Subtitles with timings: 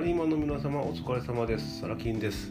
[0.00, 1.80] ラリーマンの皆様お疲れ様です。
[1.80, 2.50] サラキンです。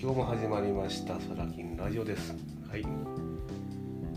[0.00, 1.18] 今日も始まりました。
[1.18, 2.32] サラキンラジオです。
[2.70, 2.86] はい、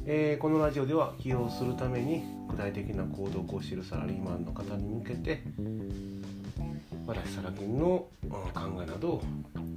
[0.05, 5.42] えー、このラジオでは起用するために具体的な行動を起こしているサラリーマンの方に向けて
[7.07, 8.51] 私サラキンの考
[8.83, 9.24] えなど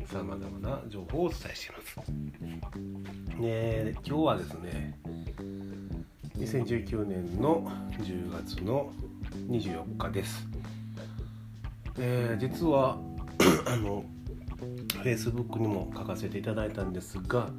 [0.04, 3.40] さまざまな情報をお伝えしています。
[3.40, 4.98] で今日はですね
[6.36, 8.92] 2019年の10月の
[9.48, 10.51] 24日です。
[11.98, 12.98] えー、実は
[13.66, 14.04] あの
[15.02, 17.50] Facebook にも書かせていただいたんですが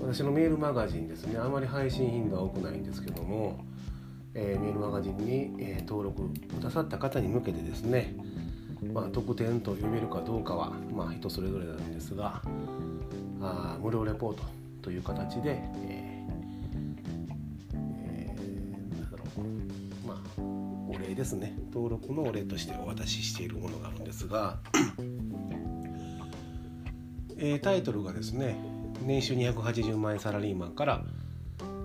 [0.00, 3.64] 私のメールマガジンですねあまり配信頻度は多くないんですけども、
[4.34, 8.14] えー、メールマガジンに、えー、登録くださった方に向けてですね、
[8.94, 12.42] まあ、特典と読めるかどうかは、まあ、人それぞれなんですが
[13.40, 14.44] あ無料レポート
[14.82, 16.08] という形で、えー
[21.14, 21.56] ですね。
[21.72, 24.58] 登録のお礼としてお渡ししているものがあるんですが、
[27.36, 28.56] えー、タイトルがですね
[29.02, 31.04] 年収280万円サラリーマンから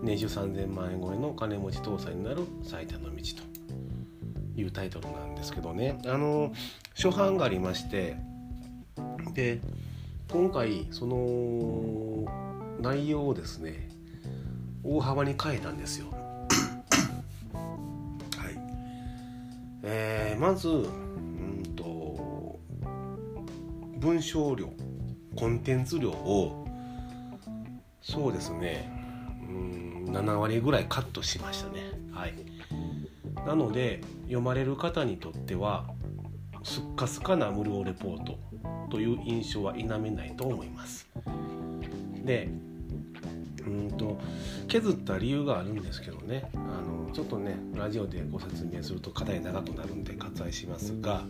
[0.02, 3.24] 年収3000万円超えの金持ち搭載になる最短の道
[4.56, 6.00] というタイトルなんですけどね。
[6.06, 6.52] あの
[6.96, 8.16] 初版がありまして
[9.34, 9.60] で
[10.32, 12.26] 今回その
[12.82, 13.90] 内容をですね
[14.84, 16.08] 大幅に変えたんですよ。
[19.84, 22.60] えー、まずうんと
[23.98, 24.70] 文章量
[25.36, 26.66] コンテンツ量を
[28.02, 28.90] そうですね
[29.48, 31.92] うん7割ぐらいカットしましたね。
[32.12, 32.34] はい。
[33.46, 35.86] なので読まれる方にとっては
[36.64, 38.38] すっかすかな無料レポート
[38.90, 41.08] という印象は否めないと思います。
[42.24, 42.50] で
[43.68, 44.20] うんと
[44.68, 46.50] 削った理由があるんですけどね。
[46.54, 51.24] あのちょっとねラジオでご説明するとかなり長くなるんで割愛しますが。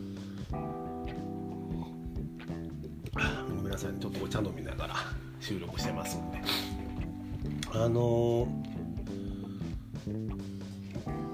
[3.50, 4.96] ごめんなさいちょっとお茶飲みながら
[5.40, 6.42] 収録してますんで。
[7.74, 8.48] あの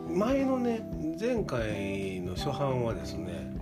[0.10, 0.82] 前のね
[1.20, 3.56] 前回の初版はですね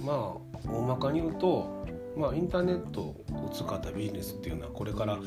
[0.00, 1.73] まあ大まかに言うと
[2.16, 5.18] まあ、インターネットを使ったビジネスっていうのはこれから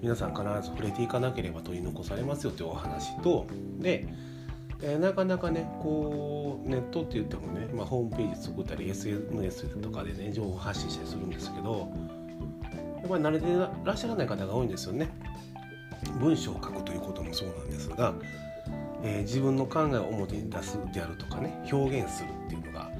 [0.00, 3.46] 皆さん必ず触れていかなければ取り残されますよというお話と
[3.78, 4.08] で、
[4.82, 11.88] えー、なかなかねこうネットって言ってもね、まあ、ホームページ作ったり SNS とかでね情報発信したりするんですけど
[13.00, 13.46] やっぱり慣れて
[13.84, 15.10] らっしゃらない方が多いんですよね。
[16.20, 18.12] 文章を書くということもそうなんですが、
[19.02, 22.90] えー、自分の考えを表に出すであるとかね表現するっていうのが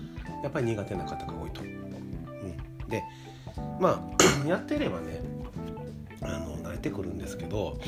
[0.42, 1.62] やっぱり苦手な方が多いと。
[1.62, 3.02] うん、で
[3.80, 5.20] まあ やってればね
[6.20, 7.78] あの慣れてくるんですけど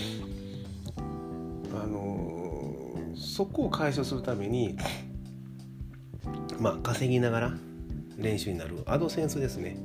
[1.73, 2.75] あの
[3.17, 4.77] そこを解消するために
[6.59, 7.53] まあ稼ぎながら
[8.17, 9.77] 練習になるアドセンスですね。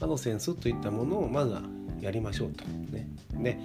[0.00, 1.62] アドセンスといったものをまずは
[2.00, 2.64] やりましょうと。
[2.64, 3.08] ね。
[3.34, 3.58] で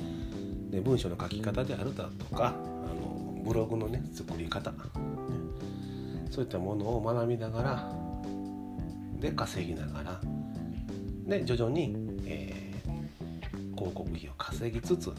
[0.69, 4.77] で文章の書き方であるだとかあのブログのね作り方、ね、
[6.29, 7.93] そういったものを学びながら
[9.19, 10.21] で稼ぎながら
[11.25, 15.13] で徐々に、えー、広告費を稼ぎつつ、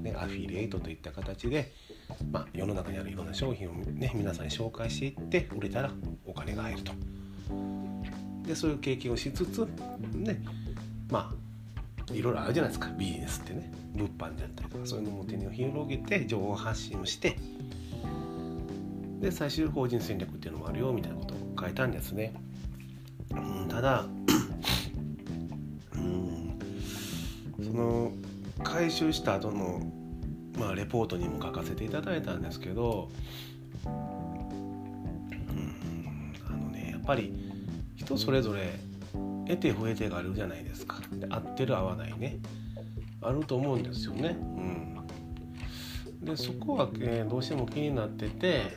[0.00, 1.72] ね、アフィリエイトといった形で、
[2.30, 5.90] まあ、世の中にあるいろんな商品を、ね、皆さんに紹介していって売れたら
[6.26, 6.92] お金が入ると。
[8.46, 9.68] でそういう経験をしつつ
[10.14, 10.42] ね
[11.08, 11.32] ま
[12.10, 17.36] あいろいろあるじゃないですかビジネスってね物販であったりとかそういうのも手に広げて情報発信をして
[19.20, 22.34] で最終法人戦略っていうのもあるよみたいなことを書いたんですね。
[23.30, 24.06] うん、ただ
[27.62, 28.12] その
[28.62, 29.80] 回収した後の
[30.58, 33.10] まあレポートにも書かせていただいたんですけど、
[33.86, 33.92] うん、
[36.46, 37.32] あのねやっぱり
[37.96, 38.78] 人それぞれ
[39.46, 41.00] 得て増えてがあるじゃないですか。
[41.12, 42.38] で合ってる合わないね。
[43.20, 44.36] あると思うんですよね。
[46.20, 48.76] うん、でそこは、えー、どうしても気になってて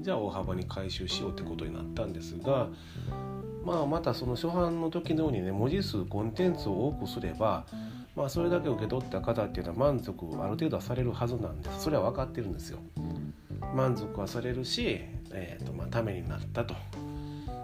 [0.00, 2.68] じゃあ大幅に回収しようってことになったんですが
[3.64, 7.66] まあまたその初版の時のようにね文字数コンテンツを多くすれば
[8.16, 11.82] まあ、それだけ受け取った方っていうのは満足ある程度はされるはずなんです。
[11.82, 12.78] それは分かってるんですよ。
[13.74, 15.00] 満足はされるし、
[15.32, 16.74] えーとまあ、ためになったと。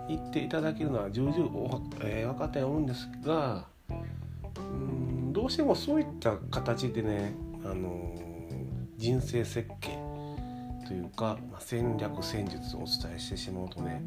[0.08, 3.66] 言っていただけるのは重々お、えー、分かっておるんですが
[4.56, 7.34] うんどうしてもそういった形でね、
[7.64, 9.96] あのー、人生設計
[10.92, 14.02] というか、まあ、戦略戦術をお伝えしてしまうとね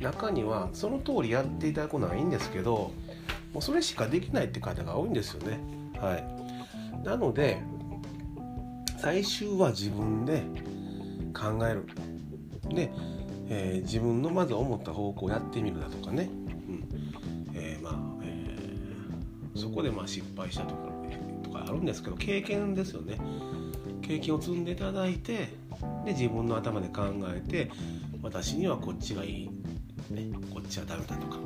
[0.00, 2.90] 中にはその通りやっていただくのはいいんですけど
[3.52, 5.60] もうそれしかできないって方が多いんですよね。
[6.00, 7.62] はい、なので
[8.98, 10.42] 最終は自分で
[11.32, 11.86] 考える。
[12.74, 12.90] で
[13.46, 16.88] えー、自分のまず思った方向をやってみるだとかね、うん
[17.54, 20.90] えー、まあ、えー、そこでまあ失敗したとか
[21.42, 23.18] とかあるんですけど経験ですよね
[24.06, 25.48] 経験を積んでいただいて
[26.04, 27.02] で自分の頭で考
[27.34, 27.70] えて
[28.22, 29.50] 私にはこっちがいい、
[30.10, 31.38] ね、こっちはダメだとか。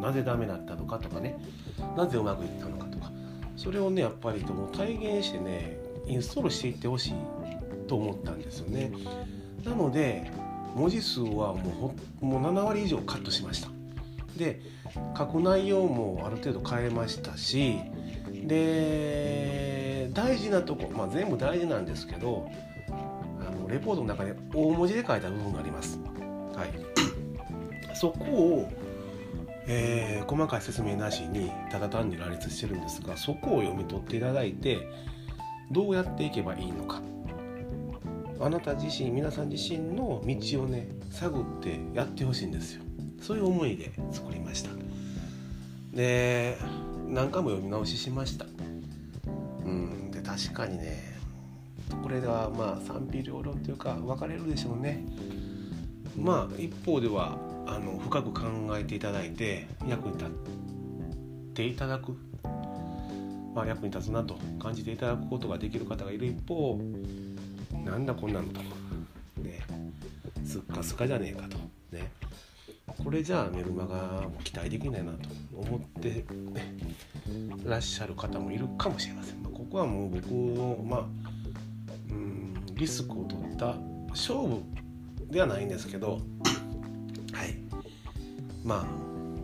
[0.00, 1.36] なぜダメだったのかとかね。
[1.96, 3.10] なぜうまくいったのかとか。
[3.56, 7.14] それをねやっぱりとも体現してねインストールしていってほしい
[7.88, 8.92] と思ったんですよね。
[9.64, 10.30] なので
[10.74, 13.68] 文字数はもうもう7割以上カットしました。
[14.36, 14.60] で
[15.16, 17.78] 書く内容もある程度変えましたし
[18.44, 19.77] で
[20.18, 22.50] 大事なとこ、まあ、全部大事なんですけど
[22.88, 26.00] あのレポートの中で大文字で書いた部分があります。
[26.56, 26.70] はい、
[27.94, 28.72] そこを、
[29.68, 34.88] えー、細かい説明なしにただ単に羅列してるんですがそこを読み取っていただいて
[35.70, 37.00] どうやっていけばいいのか。
[38.40, 42.82] あなた自身皆さん自身の道をね探ってやってほしいんですよ。
[43.20, 44.70] そういう思いで作りました。
[45.94, 46.56] で
[47.06, 48.46] 何回も読み直ししました。
[49.64, 50.07] うん。
[50.38, 51.18] 確かにね。
[52.00, 55.04] これではまあ賛否両論というか分かれるでしょうね。
[56.16, 57.36] まあ一方では
[57.66, 58.42] あの深く考
[58.78, 60.28] えていただいて役に立っ
[61.54, 62.16] ていただく、
[63.52, 66.26] まあ、役に立つなと感じていただくことができる方がいる。
[66.26, 66.78] 一方
[67.84, 68.60] なんだこんなのと。
[69.42, 69.60] ね。
[70.44, 71.58] すっかすかじゃねえかと。
[71.90, 72.12] ね。
[73.02, 76.76] これじゃあメルマガも期待できないなと思って、ね、
[77.64, 79.37] らっしゃる方もいるかもしれません。
[79.68, 81.04] ここはもう僕の、まあ、
[82.10, 83.76] うんリスクを取った
[84.08, 84.62] 勝負
[85.30, 86.12] ではないんですけど、
[87.32, 87.54] はい、
[88.64, 88.86] まあ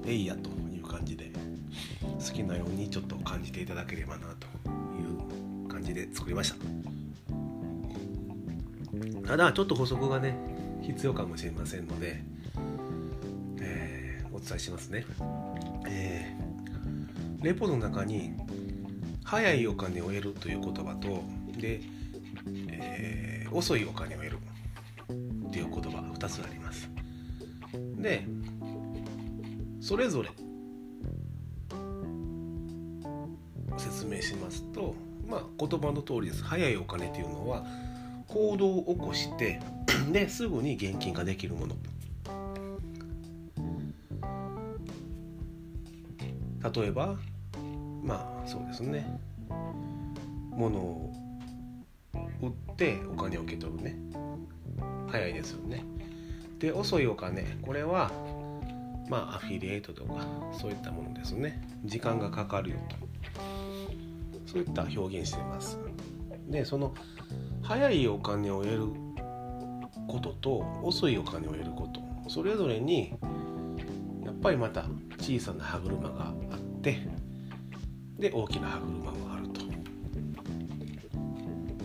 [0.06, 1.30] えいやという感じで
[2.26, 4.46] 好きなようにちょっと感じていただければなと
[4.98, 6.56] いう感じで作りました。
[9.28, 10.38] ただちょっと補足がね
[10.80, 12.22] 必要かもしれませんので
[13.60, 15.04] えー、お伝えしますね。
[15.86, 18.32] えー、レポの中に
[19.34, 21.24] 「早いお金を得る」という言葉と
[21.58, 21.80] で、
[22.68, 24.38] えー、遅いお金を得る
[25.48, 26.88] っていう言葉が2つあります。
[27.98, 28.24] で
[29.80, 30.30] それぞれ
[33.76, 34.94] 説明しますと
[35.26, 36.44] まあ言葉の通りです。
[36.44, 37.66] 早いお金っていうのは
[38.28, 39.60] 行動を起こして
[40.12, 41.74] ですぐに現金ができるもの
[46.72, 47.18] 例えば
[48.04, 49.18] まあそうですね。
[50.50, 51.12] 物を
[52.42, 53.96] 売ってお金を受け取るね。
[55.08, 55.84] 早いですよね。
[56.58, 57.42] で遅いお金。
[57.62, 58.10] これは
[59.08, 61.62] まあアフィリエイトとかそういったものですね。
[61.84, 62.96] 時間がかかるよと。
[64.46, 65.78] そういった表現してます。
[66.48, 66.94] でその
[67.62, 68.88] 早いお金を得る
[70.06, 72.02] ことと遅いお金を得ること。
[72.28, 73.14] それぞれに
[74.24, 74.84] やっぱりまた
[75.18, 77.06] 小さな歯車があって
[78.18, 79.60] で大きな歯車もあると。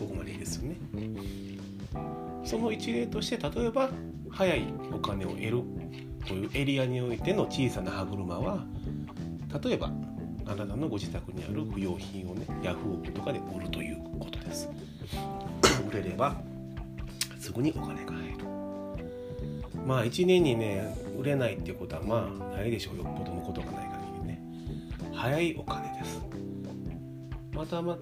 [0.00, 0.76] ここまでいいですよね。
[2.44, 3.90] その一例として例えば
[4.30, 5.62] 早いお金を得る
[6.26, 8.64] というエリアにおいての小さな歯車は
[9.62, 9.90] 例えば
[10.46, 14.68] あなたのご自宅にある不用品をねヤフオクとかで売るということです。
[15.90, 16.36] 売れれば
[17.38, 18.44] すぐにお金が入る。
[19.86, 22.96] まあ1年にね売れないっていうことはまあないでしょう。
[22.96, 23.89] よっぽどのことがない
[25.20, 26.22] 早いお金です。
[27.52, 27.98] またま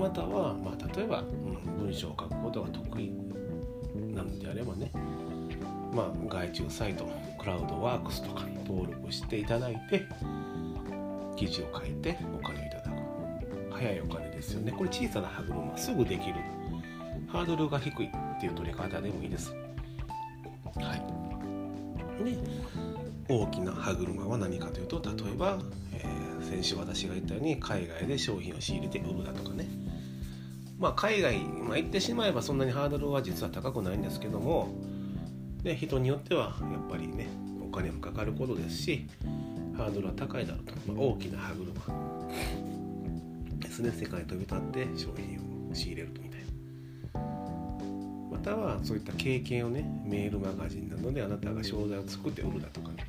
[0.00, 3.12] または、まあ、例えば、うん、文章を書くことが得意
[4.14, 4.90] なのであればね、
[5.92, 7.06] まあ、外注サイト
[7.38, 10.06] クラウドワークスとかに登録していただいて
[11.36, 12.96] 記事を書いてお金をいただく。
[13.72, 14.72] 早いお金ですよね。
[14.72, 16.36] これ小さな歯車すぐできる。
[17.28, 19.54] ハードルが低いっていう取り方でもいいです。
[20.76, 22.24] はい。
[22.24, 22.38] で
[23.28, 25.58] 大きな歯車は何かというと例えば、
[25.92, 26.15] え
[26.48, 29.66] 先週私が言ったように海外で商品を仕入れて売るだとかね。
[30.78, 34.68] まあ海外、まあ、行ってしまえばそんなにハードルは実は高くないんですけども。
[35.62, 37.26] で人によってはやっぱりね
[37.60, 39.08] お金もかかることですし
[39.76, 41.66] ハードルは高いだろうと、まあ、大きな歯車
[43.58, 43.90] ですね。
[43.90, 46.46] 世界飛び立って商品を仕入れるとみたいな。
[48.30, 53.04] またはそういった経験をねメールマガジンなどであなたが商材を作って売るだとかね。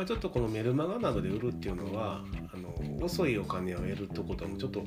[0.00, 4.82] まあ、ちょっとこのメルマガなどで売るっていうのはあの遅いお金を得るってこともちょっと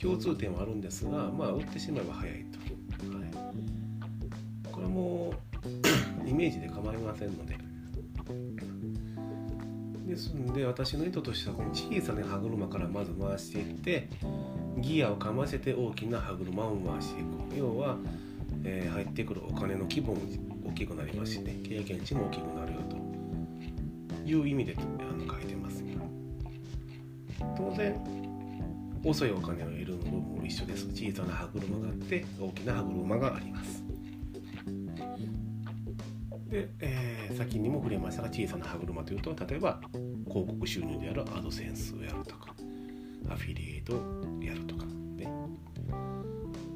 [0.00, 3.30] 共通点はあるんですが、まあ、売ってしまえば早いと、はい、
[4.70, 5.34] これも
[6.24, 7.58] イメージで構いませんので。
[10.06, 14.08] ですんで私の意図としてはこの小さな歯車からまず回していって
[14.78, 17.58] ギアをかませて大きな歯車を回していく。
[17.58, 17.96] 要は
[18.64, 20.20] えー、入ってくるお金の規模も
[20.66, 23.01] 大きくなりますしね経験値も大きくなるよと。
[24.24, 25.82] いう意味であの書いてます。
[27.56, 27.96] 当然
[29.04, 30.86] 遅いお金を得るの部分も一緒です。
[30.86, 33.82] 小さな歯車があって大きな歯車があります。
[36.48, 39.80] で、えー、先にも触れましたが小さな歯車というと例えば
[40.28, 42.54] 広告収入であるアドセンスをやるとか
[43.30, 43.98] アフィリエイトを
[44.42, 45.26] やるとかね。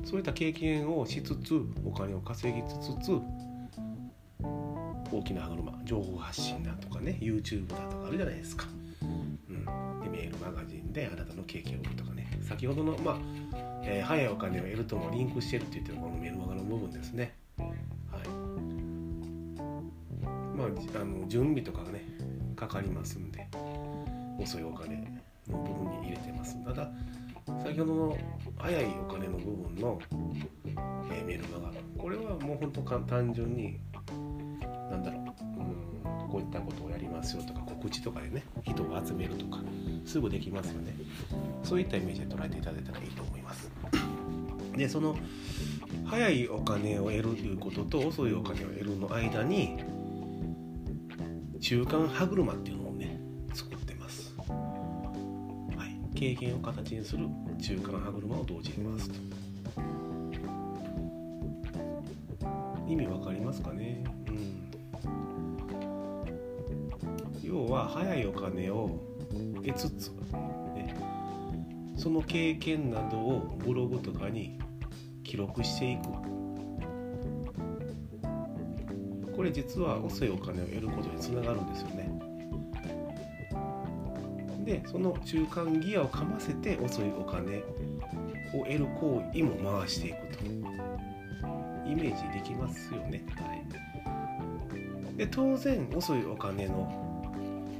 [0.04, 3.20] そういった経験をしつつお金を稼ぎつつ
[5.18, 8.66] 大きな歯車情報発信だとかね YouTube だとかあるじゃないですか、
[9.02, 9.36] うん、
[10.02, 12.26] でメールマガジンであなたの経験を売るとかね。
[12.42, 13.18] 先ほどのまあ、
[13.82, 17.34] えー、早いお金を得るともリンクしてるって言ってるこのメールマガの部分ですね。
[17.58, 18.28] はい。
[20.56, 22.04] まああの準備とかがね
[22.54, 23.48] かかりますんで
[24.38, 24.96] 遅いお金
[25.48, 26.62] の部分に入れてます。
[26.64, 26.90] ただ
[27.64, 28.18] 先ほどの
[28.56, 30.00] 早いお金の部分の、
[31.10, 33.80] えー、メルマガこれはもう本当単純に
[35.40, 39.62] うんこういったことをやりますよとか告知とかでね人を集めるとか
[40.04, 40.94] すぐできますよね。
[41.62, 43.70] そういったイメージで捉えていただいたらいいと思います。
[44.76, 45.16] でその
[46.04, 49.78] 早いお金を得るということと遅いお金を得るの間に
[51.60, 53.18] 中間歯車っていうのをね
[53.54, 54.44] 作ってます、は
[55.86, 57.26] い、経験を形にする
[57.60, 59.14] 中間歯車を同時に回すと。
[62.88, 64.04] 意味わかりますかね？
[67.56, 69.00] 要は早いお金を
[69.64, 70.10] 得つつ、
[70.74, 70.94] ね、
[71.96, 74.58] その経験などをブログとかに
[75.24, 76.02] 記録していく
[79.34, 82.10] これ実は遅いお金を得ることにつながるんですよね。
[84.64, 90.44] でその中間ギアをかませて遅いお金を得る行為も回していくと。
[91.86, 93.54] イメージできますよね、は
[95.14, 97.05] い、で当然遅いお金の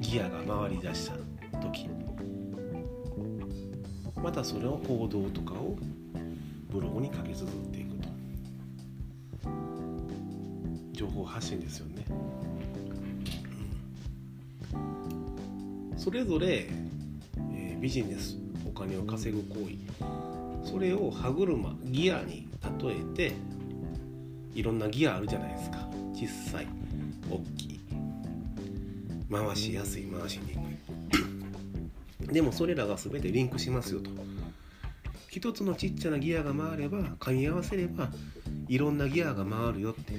[0.01, 1.15] ギアが回りだした
[1.61, 1.89] 時
[4.23, 5.77] またそれを行動とかを
[6.71, 8.09] ブログに書き綴っていくと。
[10.93, 12.05] 情報発信ですよね、
[14.73, 16.69] うん、それぞれ、
[17.53, 18.37] えー、ビジネス
[18.67, 19.77] お金を稼ぐ行為
[20.65, 22.49] それを歯車ギアに
[22.81, 23.35] 例えて
[24.55, 25.87] いろんなギアあるじゃないですか。
[26.15, 26.67] 小さい
[27.31, 27.66] 大きい。
[29.31, 30.55] 回しやすい回しに。
[30.55, 34.11] くいでもそれらが全てリンクしますよと。
[35.29, 38.11] 一つのちっちゃなギアが回れば噛み合わせれば
[38.69, 40.15] いろんなギアが回るよって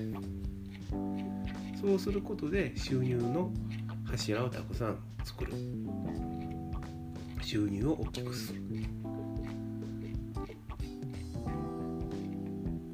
[1.82, 3.52] そうすることで収入の
[4.06, 5.54] 柱をたくさん作る。
[7.42, 8.62] 収入を大きくする。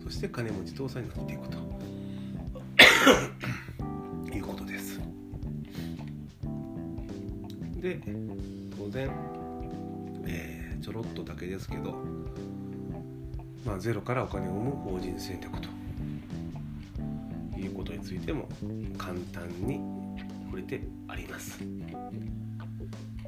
[0.03, 1.57] そして金持ち倒産になっていくと
[7.83, 7.99] で
[8.77, 9.11] 当然、
[10.25, 11.93] えー、ちょろっとだけですけど、
[13.65, 15.67] まあ、ゼロからお金を生む法人戦略と
[17.59, 18.47] いうことについても
[18.97, 19.81] 簡単に
[20.45, 21.59] 触れてあります。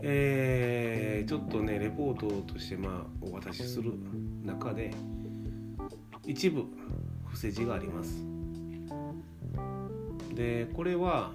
[0.01, 3.91] えー、ちょっとねレポートとしてまあお渡しする
[4.45, 4.93] 中で
[6.25, 6.63] 一部
[7.25, 8.23] 伏せ字があります
[10.35, 11.31] でこれは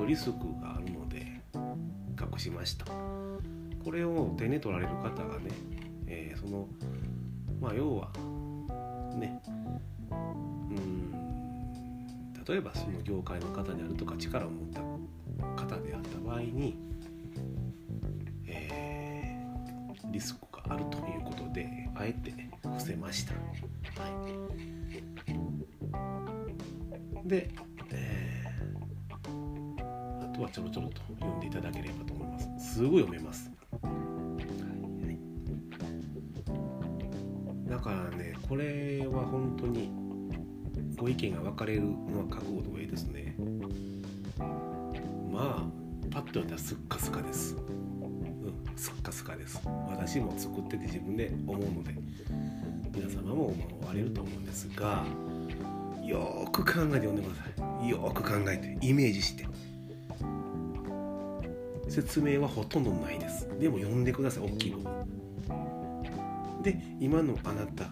[0.00, 2.86] とリスクがあるので隠しました
[3.84, 5.50] これを手に取られる方がね、
[6.06, 6.66] えー、その
[7.60, 8.08] まあ要は
[9.16, 9.42] ね
[10.10, 10.14] う
[10.80, 11.12] ん
[12.46, 14.80] 例えばその業界の方であるとか力を持った
[15.62, 16.78] 方であった場合に、
[18.46, 23.34] えー、リスクがあるということであえて伏せました。
[24.02, 24.08] は
[27.24, 27.50] い、で、
[30.40, 32.74] とはちょろちょろと読んでいただければと思います。
[32.74, 33.50] すぐ読めます。
[33.82, 33.88] は
[37.66, 39.90] い、だからねこれは本当に
[40.96, 43.36] ご意見が分かれるのは覚悟の上ですね。
[45.30, 45.66] まあ
[46.10, 47.56] パッと読んだらすっかすかです。
[48.76, 51.94] スッカスカです私も作ってて自分で思うので
[52.94, 55.04] 皆様も思われると思うんですが
[56.02, 59.46] よく考えて読んでくださいよく考えてイメージして
[61.90, 63.48] 説明はほとんどないです。
[63.58, 67.90] でも読んでください大きい部分で今のあなた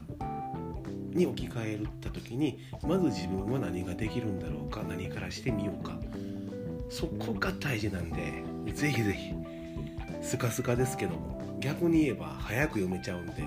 [1.13, 5.99] に置き換えた時にまず自分は何ができるんだろうか何からしてみようか。
[6.91, 9.35] そこが大事なんでぜひぜひ。
[10.23, 11.39] スカスカですけども。
[11.61, 13.43] 逆に言えば早く読めちゃうんで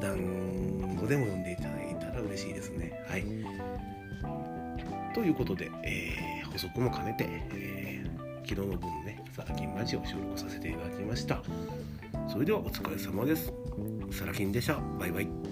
[0.00, 2.92] 何度でも読んでいただいたら嬉しいですね。
[3.08, 3.24] はい、
[5.14, 11.42] ということで、えー、補足も兼ねて、えー、昨日の分ね、サラキンラジオを収録させていただきました。
[12.30, 13.52] それではお疲れ様です。
[14.12, 14.78] サラキンでした。
[15.00, 15.43] バイバイ。